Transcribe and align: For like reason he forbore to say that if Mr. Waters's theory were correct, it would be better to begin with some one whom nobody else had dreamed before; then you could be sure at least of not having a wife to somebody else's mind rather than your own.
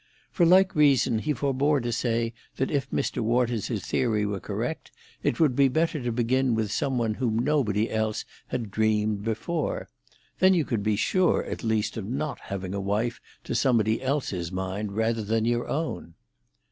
For 0.31 0.47
like 0.47 0.73
reason 0.73 1.19
he 1.19 1.31
forbore 1.31 1.79
to 1.81 1.91
say 1.91 2.33
that 2.55 2.71
if 2.71 2.89
Mr. 2.89 3.19
Waters's 3.19 3.85
theory 3.85 4.25
were 4.25 4.39
correct, 4.39 4.91
it 5.21 5.39
would 5.39 5.55
be 5.55 5.67
better 5.67 6.01
to 6.01 6.11
begin 6.11 6.55
with 6.55 6.71
some 6.71 6.97
one 6.97 7.13
whom 7.13 7.37
nobody 7.37 7.87
else 7.91 8.25
had 8.47 8.71
dreamed 8.71 9.23
before; 9.23 9.89
then 10.39 10.55
you 10.55 10.65
could 10.65 10.81
be 10.81 10.95
sure 10.95 11.43
at 11.43 11.63
least 11.63 11.97
of 11.97 12.07
not 12.07 12.39
having 12.39 12.73
a 12.73 12.81
wife 12.81 13.19
to 13.43 13.53
somebody 13.53 14.01
else's 14.01 14.51
mind 14.51 14.93
rather 14.93 15.21
than 15.23 15.45
your 15.45 15.67
own. 15.67 16.15